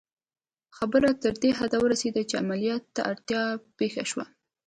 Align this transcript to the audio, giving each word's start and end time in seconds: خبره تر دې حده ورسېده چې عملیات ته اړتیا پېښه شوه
خبره 0.77 1.09
تر 1.23 1.33
دې 1.41 1.51
حده 1.59 1.77
ورسېده 1.81 2.21
چې 2.29 2.35
عملیات 2.43 2.83
ته 2.95 3.01
اړتیا 3.11 3.43
پېښه 3.79 4.03
شوه 4.11 4.25